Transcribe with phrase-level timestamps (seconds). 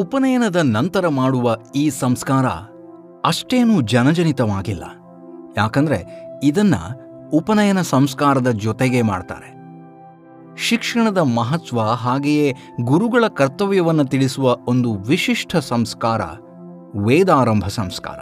[0.00, 2.46] ಉಪನಯನದ ನಂತರ ಮಾಡುವ ಈ ಸಂಸ್ಕಾರ
[3.24, 4.84] ಅಷ್ಟೇನೂ ಜನಜನಿತವಾಗಿಲ್ಲ.
[5.56, 6.04] ಯಾಕಂದ್ರೆ
[6.42, 6.74] ಇದನ್ನ
[7.32, 9.54] ಉಪನಯನ ಸಂಸ್ಕಾರದ ಜೊತೆಗೆ ಮಾಡ್ತಾರೆ.
[10.56, 16.20] ಶಿಕ್ಷಣದ ಮಹತ್ವ ಹಾಗೆಯೇ ಗುರುಗಳ ಕರ್ತವ್ಯವನ್ನು ತಿಳಿಸುವ ಒಂದು ವಿಶಿಷ್ಟ ಸಂಸ್ಕಾರ
[16.96, 18.18] ವೇದಾರಂಭ ಸಂಸ್ಕಾರ.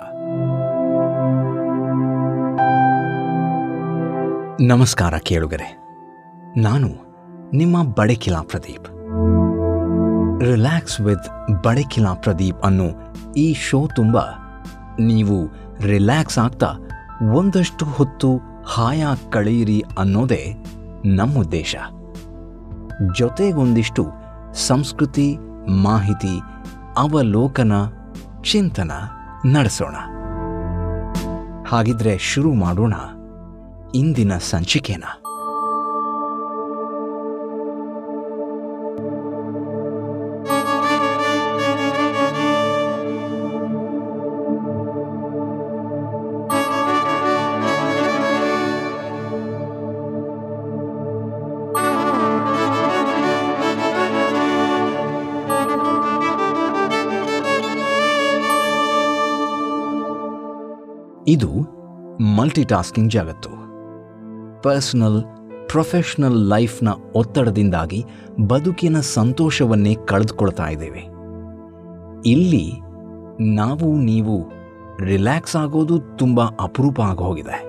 [4.60, 5.78] ನಮಸ್ಕಾರ ಕೇಳುಗರೆ.
[6.56, 6.88] ನಾನು
[7.56, 8.88] ನಿಮ್ಮ ಬಡಕಿಲಾ ಪ್ರದೀಪ್.
[10.40, 12.84] ರಿಲ್ಯಾಕ್ಸ್ ವಿತ್ ಬಡಕಿಲಾ ಪ್ರದೀಪ್ ಅನ್ನೋ
[13.36, 14.18] ಈ ಶೋ ತುಂಬ
[15.00, 15.48] ನೀವು
[15.82, 16.66] ರಿಲ್ಯಾಕ್ಸ್ ಆಗ್ತಾ
[17.32, 20.56] ಒಂದಷ್ಟು ಹೊತ್ತು ಹಾಯಾಗಿ ಕಳೆಯಿರಿ ಅನ್ನೋದೇ
[21.04, 21.76] ನಮ್ಮ ಉದ್ದೇಶ.
[23.18, 24.06] ಜೊತೆಗೊಂದಿಷ್ಟು
[24.54, 25.36] ಸಂಸ್ಕೃತಿ,
[25.82, 26.40] ಮಾಹಿತಿ,
[26.96, 27.72] ಅವಲೋಕನ,
[28.42, 28.90] ಚಿಂತನ
[29.46, 29.96] ನಡೆಸೋಣ.
[31.68, 32.94] ಹಾಗಿದ್ರೆ ಶುರು ಮಾಡೋಣ
[33.94, 35.04] ಇಂದಿನ ಸಂಚಿಕೆನ.
[61.28, 61.48] ಇದು
[62.36, 63.50] ಮಲ್ಟಿಟಾಸ್ಕಿಂಗ್ ಜಗತ್ತು.
[64.62, 65.22] ಪರ್ಸನಲ್
[65.68, 68.04] ಪ್ರೊಫೆಷನಲ್ ಲೈಫ್ನ ಒತ್ತಡದಿಂದಾಗಿ
[68.48, 71.00] ಬದುಕಿನ ಸಂತೋಷವನ್ನೇ ಕಳೆದುಕೊಳ್ತಾ ಇದ್ದೇವೆ.
[72.28, 72.72] ಇಲ್ಲಿ
[73.40, 74.48] ನಾವು, ನೀವು
[75.00, 77.64] ರಿಲ್ಯಾಕ್ಸ್ ಆಗೋದು ತುಂಬ ಅಪರೂಪ ಆಗೋಗಿದೆ.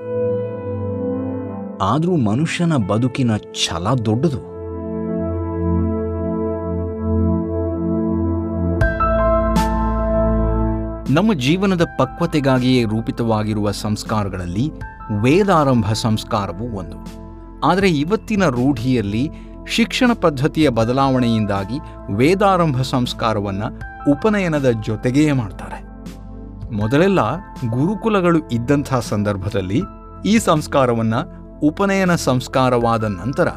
[1.82, 4.49] ಆದರೂ ಮನುಷ್ಯನ ಬದುಕಿನ ಛಲ ದೊಡ್ಡದು.
[11.10, 14.72] ನಮ್ಮ ಜೀವನದ ಪಕ್ವತೆಗಾಗಿಯೇ ರೂಪಿತವಾಗಿರುವ ಸಂಸ್ಕಾರಗಳಲ್ಲಿ
[15.22, 16.98] ವೇದಾರಂಭ ಸಂಸ್ಕಾರವು ಒಂದು.
[17.66, 19.30] ಆದರೆ ಇವತ್ತಿನ ರೂಢಿಯಲ್ಲಿ
[19.68, 21.80] ಶಿಕ್ಷಣ ಪದ್ಧತಿಯ ಬದಲಾವಣೆಯಿಂದಾಗಿ
[22.16, 23.68] ವೇದಾರಂಭ ಸಂಸ್ಕಾರವನ್ನು
[24.12, 25.80] ಉಪನಯನದ ಜೊತೆಗೇ ಮಾಡ್ತಾರೆ.
[26.72, 27.20] ಮೊದಲೆಲ್ಲ
[27.70, 29.82] ಗುರುಕುಲಗಳು ಇದ್ದಂಥ ಸಂದರ್ಭದಲ್ಲಿ
[30.26, 31.20] ಈ ಸಂಸ್ಕಾರವನ್ನು
[31.60, 33.48] ಉಪನಯನ ಸಂಸ್ಕಾರವಾದ ನಂತರ,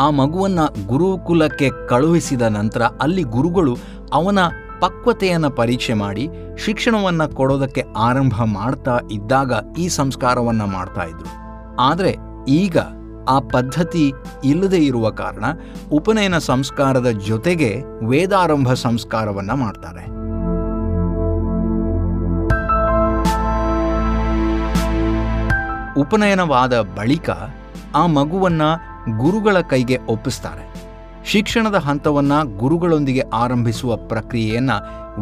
[0.00, 3.76] ಆ ಮಗುವನ್ನು ಗುರುಕುಲಕ್ಕೆ ಕಳುಹಿಸಿದ ನಂತರ ಅಲ್ಲಿ ಗುರುಗಳು
[4.12, 4.38] ಅವನ
[4.80, 6.28] ಪಕ್ವತೆಯನ್ನು ಪರೀಕ್ಷೆ ಮಾಡಿ
[6.64, 11.30] ಶಿಕ್ಷಣವನ್ನು ಕೊಡೋದಕ್ಕೆ ಆರಂಭ ಮಾಡ್ತಾ ಇದ್ದಾಗ ಈ ಸಂಸ್ಕಾರವನ್ನು ಮಾಡ್ತಾ ಇದ್ರು.
[11.80, 12.16] ಆದರೆ
[12.48, 12.78] ಈಗ
[13.28, 14.12] ಆ ಪದ್ಧತಿ
[14.44, 15.44] ಇಲ್ಲದೆ ಇರುವ ಕಾರಣ
[15.92, 20.18] ಉಪನಯನ ಸಂಸ್ಕಾರದ ಜೊತೆಗೆ ವೇದಾರಂಭ ಸಂಸ್ಕಾರವನ್ನು ಮಾಡ್ತಾರೆ.
[26.00, 27.30] ಉಪನಯನವಾದ ಬಳಿಕ
[27.94, 28.68] ಆ ಮಗುವನ್ನು
[29.18, 30.67] ಗುರುಗಳ ಕೈಗೆ ಒಪ್ಪಿಸ್ತಾರೆ.
[31.28, 34.76] ಶಿಕ್ಷಣದ ಹಂತವನ್ನು ಗುರುಗಳೊಂದಿಗೆ ಆರಂಭಿಸುವ ಪ್ರಕ್ರಿಯೆಯನ್ನು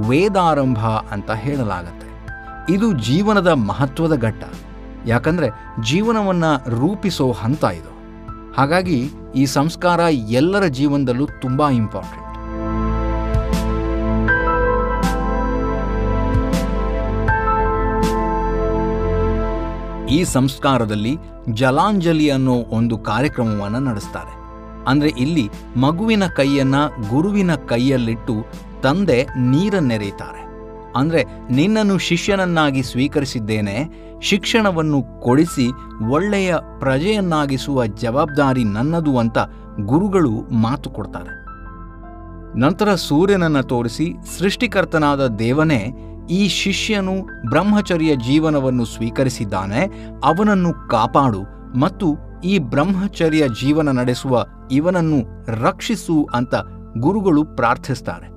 [0.08, 2.06] ವೇದಾರಂಭ ಅಂತ ಹೇಳಲಾಗತ್ತೆ.
[2.74, 4.44] ಇದು ಜೀವನದ ಮಹತ್ವದ ಘಟ್ಟ.
[5.06, 5.48] ಯಾಕಂದರೆ
[5.84, 7.92] ಜೀವನವನ್ನು ರೂಪಿಸೋ ಹಂತ ಇದು.
[8.56, 10.00] ಹಾಗಾಗಿ ಈ ಸಂಸ್ಕಾರ
[10.30, 12.22] ಎಲ್ಲರ ಜೀವನದಲ್ಲೂ ತುಂಬ ಇಂಪಾರ್ಟೆಂಟ್.
[20.08, 21.18] ಈ ಸಂಸ್ಕಾರದಲ್ಲಿ
[21.52, 24.45] ಜಲಾಂಜಲಿ ಅನ್ನೋ ಒಂದು ಕಾರ್ಯಕ್ರಮವನ್ನು ನಡೆಸ್ತಾರೆ.
[24.86, 26.74] ಅಂದ್ರೆ ಇಲ್ಲಿ ಮಗುವಿನ ಕೈಯನ್ನ
[27.10, 28.36] ಗುರುವಿನ ಕೈಯಲ್ಲಿಟ್ಟು
[28.82, 29.18] ತಂದೆ
[29.52, 30.42] ನೀರನ್ನೆರೆಯುತ್ತಾರೆ
[30.96, 31.20] ಅಂದರೆ
[31.50, 33.74] ನಿನ್ನನ್ನು ಶಿಷ್ಯನನ್ನಾಗಿ ಸ್ವೀಕರಿಸಿದ್ದೇನೆ,
[34.22, 35.66] ಶಿಕ್ಷಣವನ್ನು ಕೊಡಿಸಿ,
[36.10, 39.38] ಒಳ್ಳೆಯ ಪ್ರಜೆಯನ್ನಾಗಿಸುವ ಜವಾಬ್ದಾರಿ ನನ್ನದು ಅಂತ
[39.84, 41.32] ಗುರುಗಳು ಮಾತು ಕೊಡ್ತಾರೆ.
[42.58, 44.06] ನಂತರ ಸೂರ್ಯನನ್ನು ತೋರಿಸಿ
[44.38, 45.80] ಸೃಷ್ಟಿಕರ್ತನಾದ ದೇವನೇ,
[46.30, 47.16] ಈ ಶಿಷ್ಯನು
[47.50, 49.82] ಬ್ರಹ್ಮಚರ್ಯ ಜೀವನವನ್ನು ಸ್ವೀಕರಿಸಿದ್ದಾನೆ,
[50.24, 51.42] ಅವನನ್ನು ಕಾಪಾಡು
[51.78, 52.08] ಮತ್ತು
[52.46, 56.54] ಈ ಬ್ರಹ್ಮಚರ್ಯ ಜೀವನ ನಡೆಸುವ ಇವನನ್ನು ರಕ್ಷಿಸು ಅಂತ
[56.98, 58.28] ಗುರುಗಳು ಪ್ರಾರ್ಥಿಸ್ತಾರೆ.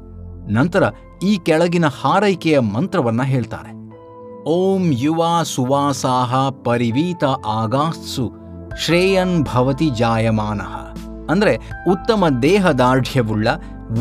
[0.53, 0.83] ನಂತರ
[1.23, 3.79] ಈ ಕೆಳಗಿನ ಹಾರೈಕೆಯ ಮಂತ್ರವನ್ನ ಹೇಳ್ತಾರೆ.
[4.49, 8.31] ಓಂ ಯುವ ಸುವಾಸಾಹ ಪರಿವೀತ ಆಗಾಸ್ಸು
[8.85, 10.95] ಶ್ರೇಯನ್ ಭವತಿ ಜಾಯಮಾನಃ.
[11.31, 11.55] ಅಂದ್ರೆ
[11.91, 13.47] ಉತ್ತಮ ದೇಹದಾರ್ಢ್ಯವುಳ್ಳ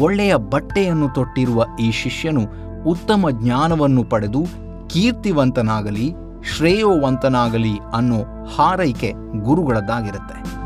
[0.01, 2.41] ಒಳ್ಳೆಯ ಬಟ್ಟೆಯನ್ನು ತೊಟ್ಟಿರುವ ಈ ಶಿಷ್ಯನು
[2.83, 4.45] ಉತ್ತಮ ಜ್ಞಾನವನ್ನು ಪಡೆದು
[4.89, 6.15] ಕೀರ್ತಿವಂತನಾಗಲಿ
[6.57, 10.59] ಶ್ರೇಯೋವಂತನಾಗಲಿ ಅನ್ನೋ ಹಾರೈಕೆ ಗುರುಗಳದ್ದಾಗಿರುತ್ತೆ.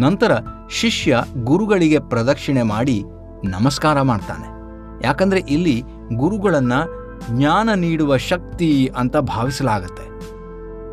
[0.00, 0.32] ನಂತರ
[0.70, 3.04] ಶಿಷ್ಯ ಗುರುಗಳಿಗೆ ಪ್ರದಕ್ಷಿಣೆ ಮಾಡಿ
[3.44, 4.48] ನಮಸ್ಕಾರ ಮಾಡ್ತಾನೆ.
[5.06, 5.82] ಯಾಕಂದ್ರೆ ಇಲ್ಲಿ
[6.16, 6.72] ಗುರುಗಳನ್ನ
[7.30, 10.06] ಜ್ಞಾನ ನೀಡುವ ಶಕ್ತಿ ಅಂತ ಭಾವಿಸಲಾಗತ್ತೆ.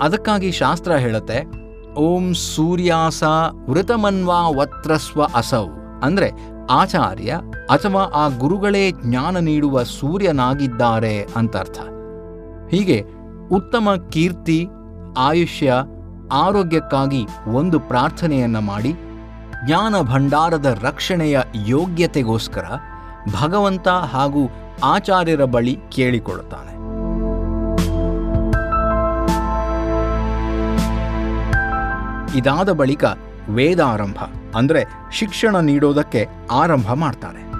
[0.03, 1.45] ಅದಕ್ಕಾಗಿ ಶಾಸ್ತ್ರ ಹೇಳುತ್ತೆ,
[1.93, 3.23] ಓಂ ಸೂರ್ಯಾಸ
[3.69, 5.67] ವೃತಮನ್ವಾ ವತ್ರಸ್ವ ಅಸೌ.
[6.03, 6.31] ಅಂದ್ರೆ
[6.71, 7.39] ಆಚಾರ್ಯ
[7.69, 11.79] ಅಥವಾ ಆ ಗುರುಗಳೇ ಜ್ಞಾನ ನೀಡುವ ಸೂರ್ಯನಾಗಿದ್ದಾರೆ ಅಂತ ಅರ್ಥ
[12.69, 13.03] ಹೀಗೆ
[13.51, 14.67] ಉತ್ತಮ ಕೀರ್ತಿ,
[15.17, 15.73] ಆಯುಷ್ಯ,
[16.31, 18.93] ಆರೋಗ್ಯಕ್ಕಾಗಿ ಒಂದು ಪ್ರಾರ್ಥನೆಯನ್ನ ಮಾಡಿ,
[19.65, 22.65] ಜ್ಞಾನ ಭಂಡಾರದ ರಕ್ಷಣೆಯ ಯೋಗ್ಯತೆಗೋಸ್ಕರ
[23.41, 24.39] ಭಗವಂತ ಹಾಗೂ
[24.83, 26.71] ಆಚಾರ್ಯರ ಬಳಿ ಕೇಳಿಕೊಳ್ಳುತ್ತಾನೆ.
[32.37, 33.05] ಇದಾದ ಬಳಿಕ
[33.49, 34.40] ವೇದಾರಂಭ.
[34.55, 37.51] ಅಂದರೆ ಶಿಕ್ಷಣ ನೀಡೋದಕ್ಕೆ ಆರಂಭ ಮಾಡ್ತಾರೆ.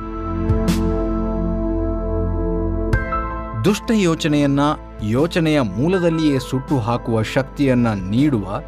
[3.65, 4.59] ದುಷ್ಟ ಯೋಚನೆಯನ್ನ
[5.01, 8.61] ಯೋಚನೆಯ ಮೂಲದಲ್ಲಿಯೇ ಸುಟ್ಟು ಹಾಕುವ ಶಕ್ತಿಯನ್ನ ನೀಡುವ,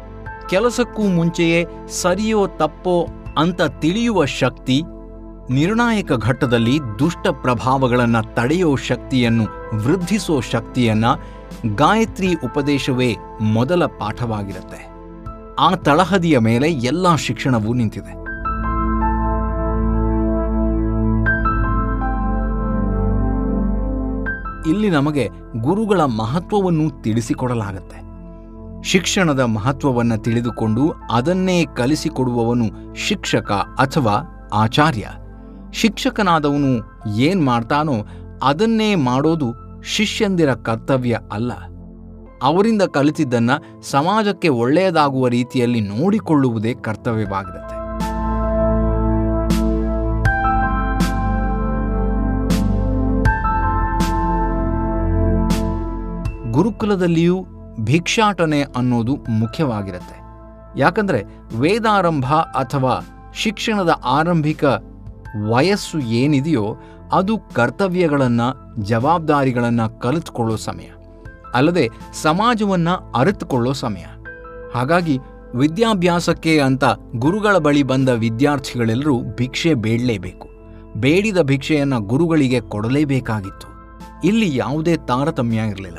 [0.48, 3.06] ಕೆಲಸಕ್ಕೂ ಮುಂಚೆಯೇ ಸರಿಯೋ ತಪ್ಪೋ
[3.38, 4.82] ಅಂತ ತಿಳಿಯುವ ಶಕ್ತಿ,
[5.50, 9.44] ನಿರ್ಣಾಯಕ ಘಟ್ಟದಲ್ಲಿ ದುಷ್ಟ ಪ್ರಭಾವಗಳನ್ನು ತಡೆಯೋ ಶಕ್ತಿಯನ್ನು
[9.74, 11.04] ವೃದ್ಧಿಸೋ ಶಕ್ತಿಯನ್ನ
[11.74, 14.93] ಗಾಯತ್ರಿ ಉಪದೇಶವೇ ಮೊದಲ ಪಾಠವಾಗಿರುತ್ತೆ.
[15.58, 18.24] ಆ ತಳಹದಿಯ ಮೇಲೆ ಎಲ್ಲ ಶಿಕ್ಷಣವೂ ನಿಂತಿದೆ.
[24.70, 28.04] ಇಲ್ಲಿ ನಮಗೆ ಗುರುಗಳ ಮಹತ್ವವನ್ನು ತಿಳಿಸಿಕೊಡಲಾಗುತ್ತೆ.
[28.82, 35.08] ಶಿಕ್ಷಣದ ಮಹತ್ವವನ್ನು ತಿಳಿದುಕೊಂಡು ಅದನ್ನೇ ಕಲಿಸಿಕೊಡುವವನು ಶಿಕ್ಷಕ ಅಥವಾ ಆಚಾರ್ಯ.
[35.72, 37.92] ಶಿಕ್ಷಕನಾದವನು ಏನ್ ಮಾಡ್ತಾನೋ
[38.42, 41.52] ಅದನ್ನೇ ಮಾಡೋದು ಶಿಷ್ಯಂದಿರ ಕರ್ತವ್ಯ ಅಲ್ಲ.
[42.42, 47.84] ಅವರಿಂದ ಕಲಿತಿದ್ದನ್ನು ಸಮಾಜಕ್ಕೆ ಒಳ್ಳೆಯದಾಗುವ ರೀತಿಯಲ್ಲಿ ನೋಡಿಕೊಳ್ಳುವುದೇ ಕರ್ತವ್ಯವಾಗಿರುತ್ತೆ
[56.52, 57.46] ಗುರುಕುಲದಲ್ಲಿಯೂ
[57.80, 60.24] ಭಿಕ್ಷಾಟನೆ ಅನ್ನೋದು ಮುಖ್ಯವಾಗಿರುತ್ತೆ.
[60.80, 61.24] ಯಾಕಂದರೆ
[61.56, 63.04] ವೇದಾರಂಭ ಅಥವಾ
[63.34, 64.64] ಶಿಕ್ಷಣದ ಆರಂಭಿಕ
[65.50, 66.76] ವಯಸ್ಸು ಏನಿದೆಯೋ
[67.12, 68.40] ಅದು ಕರ್ತವ್ಯಗಳನ್ನ,
[68.82, 70.93] ಜವಾಬ್ದಾರಿಗಳನ್ನ ಕಲಿತುಕೊಳ್ಳೋ ಸಮಯ.
[71.54, 71.88] ಅಲ್ಲದೆ
[72.22, 74.04] ಸಮಾಜವನ್ನ ಅರಿತುಕೊಳ್ಳೋ ಸಮಯ.
[74.74, 75.18] ಹಾಗಾಗಿ
[75.54, 76.84] ವಿದ್ಯಾಭ್ಯಾಸಕ್ಕೆ ಅಂತ
[77.16, 80.48] ಗುರುಗಳ ಬಳಿ ಬಂದ ವಿದ್ಯಾರ್ಥಿಗಳೆಲ್ಲರೂ ಭಿಕ್ಷೆ ಬೇಡಲೇಬೇಕು.
[80.96, 83.68] ಬೇಡಿದ ಭಿಕ್ಷೆಯನ್ನು ಗುರುಗಳಿಗೆ ಕೊಡಲೇಬೇಕಾಗಿತ್ತು.
[84.24, 85.98] ಇಲ್ಲಿ ಯಾವುದೇ ತಾರತಮ್ಯ ಇರಲಿಲ್ಲ.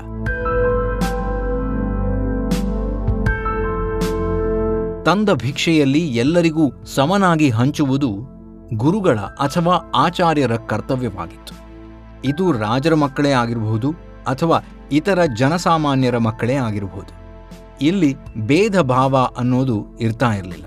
[5.04, 8.12] ತಂದ ಭಿಕ್ಷೆಯಲ್ಲಿ ಎಲ್ಲರಿಗೂ ಸಮನಾಗಿ ಹಂಚುವುದು
[8.74, 11.56] ಗುರುಗಳ ಅಥವಾ ಆಚಾರ್ಯರ ಕರ್ತವ್ಯವಾಗಿತ್ತು.
[12.24, 13.92] ಇದು ರಾಜರ ಮಕ್ಕಳೇ ಆಗಿರಬಹುದು
[14.28, 14.62] ಅಥವಾ
[14.92, 17.26] ಇತರ ಜನಸಾಮಾನ್ಯರ ಮಕ್ಕಳೇ ಆಗಿರಬಹುದು.
[17.82, 20.66] ಇಲ್ಲಿ ಭೇದ ಭಾವ ಅನ್ನೋದು ಇರ್ತಾ ಇರಲಿಲ್ಲ.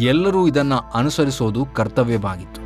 [0.00, 2.64] ಎಲ್ಲರೂ ಇದನ್ನ ಅನುಸರಿಸೋದು ಕರ್ತವ್ಯವಾಗಿತ್ತು.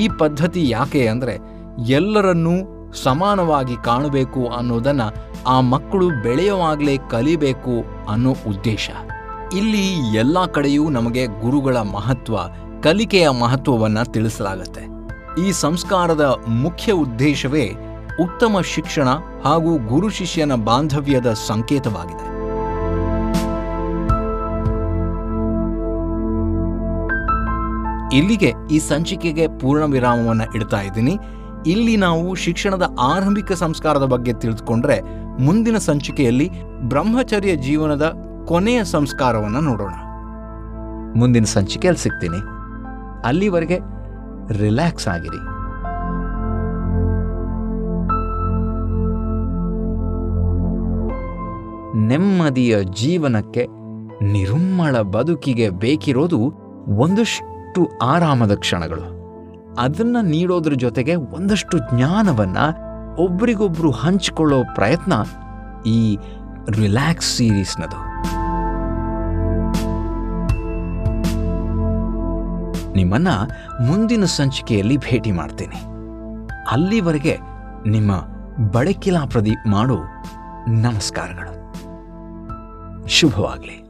[0.00, 1.38] ಈ ಪದ್ಧತಿ ಯಾಕೆ ಅಂದರೆ
[1.88, 2.50] ಎಲ್ಲರನ್ನೂ
[2.92, 5.00] ಸಮಾನವಾಗಿ ಕಾಣಬೇಕು ಅನ್ನೋದನ್ನ
[5.46, 8.90] ಆ ಮಕ್ಕಳು ಬೆಳೆಯುವಾಗಲೇ ಕಲಿಬೇಕು ಅನ್ನೋ ಉದ್ದೇಶ.
[9.56, 12.38] ಇಲ್ಲಿ ಎಲ್ಲ ಕಡೆಯೂ ನಮಗೆ ಗುರುಗಳ ಮಹತ್ವ
[12.82, 14.82] ಕಲಿಕೆಯ ಮಹತ್ವವನ್ನು ತಿಳಿಸಲಾಗುತ್ತೆ.
[15.46, 17.70] ಈ ಸಂಸ್ಕಾರದ ಮುಖ್ಯ ಉದ್ದೇಶವೇ
[18.22, 19.08] ಉತ್ತಮ ಶಿಕ್ಷಣ
[19.44, 22.38] ಹಾಗೂ ಗುರು ಶಿಷ್ಯನ ಬಾಂಧವ್ಯದ ಸಂಕೇತವಾಗಿದೆ.
[28.16, 31.18] ಇಲ್ಲಿಗೆ ಈ ಸಂಚಿಕೆಗೆ ಪೂರ್ಣ ವಿರಾಮವನ್ನು ಇಡ್ತಾ ಇದ್ದೀನಿ.
[31.66, 35.00] ಇಲ್ಲಿ ನಾವು ಶಿಕ್ಷಣದ ಆರಂಭಿಕ ಸಂಸ್ಕಾರದ ಬಗ್ಗೆ ತಿಳಿದುಕೊಂಡ್ರೆ
[35.40, 38.14] ಮುಂದಿನ ಸಂಚಿಕೆಯಲ್ಲಿ ಬ್ರಹ್ಮಚರ್ಯ ಜೀವನದ
[38.48, 39.94] ಕೊನೆಯ ಸಂಸ್ಕಾರವನ್ನು ನೋಡೋಣ.
[41.18, 42.57] ಮುಂದಿನ ಸಂಚಿಕೆಯಲ್ಲಿ ಸಿಗ್ತೀನಿ.
[43.24, 43.78] ಅಲ್ಲಿವರೆಗೆ
[44.52, 45.58] ರಿಲ್ಯಾಕ್ಸ್ ಆಗಿರಿ.
[52.06, 53.66] ನೆಮ್ಮದಿಯ ಜೀವನಕ್ಕೆ
[54.24, 56.52] ನಿರುಮ್ಮಳ ಬದುಕಿಗೆ ಬೇಕಿರೋದು
[56.96, 59.18] ಒಂದಷ್ಟು ಆರಾಮದ ಕ್ಷಣಗಳು.
[59.78, 62.56] ಅದನ್ನ ನೀಡೋದ್ರ ಜೊತೆಗೆ ಒಂದಷ್ಟು ಜ್ಞಾನವನ್ನ
[63.18, 65.12] ಒಬ್ರಿಗೊಬ್ರು ಹಂಚಿಕೊಳ್ಳೋ ಪ್ರಯತ್ನ
[65.86, 66.18] ಈ
[66.70, 68.07] ರಿಲ್ಯಾಕ್ಸ್ ಸೀರೀಸ್ನದು.
[72.98, 73.28] ನಿಮ್ಮನ್ನ
[73.80, 75.76] ಮುಂದಿನ ಸಂಚಿಕೆಯಲ್ಲಿ ಭೇಟಿ ಮಾಡ್ತೀನಿ.
[76.70, 77.38] ಅಲ್ಲಿವರೆಗೆ
[77.86, 78.12] ನಿಮ್ಮ
[78.70, 79.98] ಬಡಕಿಲಾ ಪ್ರದೀಪ್ ಮಾಡು.
[80.68, 81.54] ನಮಸ್ಕಾರಗಳು.
[83.08, 83.87] ಶುಭವಾಗಲಿ.